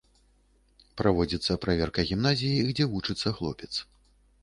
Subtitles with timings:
[1.01, 3.73] Праводзіцца праверка гімназіі, дзе вучыцца хлопец.